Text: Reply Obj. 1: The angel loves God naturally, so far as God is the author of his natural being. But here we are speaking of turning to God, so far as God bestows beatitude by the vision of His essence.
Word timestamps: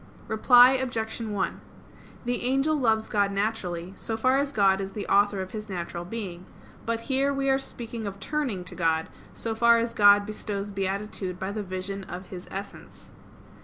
Reply 0.27 0.71
Obj. 0.71 1.21
1: 1.21 1.61
The 2.25 2.41
angel 2.41 2.75
loves 2.75 3.07
God 3.07 3.31
naturally, 3.31 3.93
so 3.95 4.17
far 4.17 4.39
as 4.39 4.51
God 4.51 4.81
is 4.81 4.93
the 4.93 5.05
author 5.05 5.41
of 5.43 5.51
his 5.51 5.69
natural 5.69 6.05
being. 6.05 6.47
But 6.87 7.01
here 7.01 7.31
we 7.31 7.51
are 7.51 7.59
speaking 7.59 8.07
of 8.07 8.19
turning 8.19 8.63
to 8.63 8.73
God, 8.73 9.09
so 9.31 9.53
far 9.53 9.77
as 9.77 9.93
God 9.93 10.25
bestows 10.25 10.71
beatitude 10.71 11.37
by 11.39 11.51
the 11.51 11.61
vision 11.61 12.03
of 12.05 12.29
His 12.29 12.47
essence. 12.49 13.11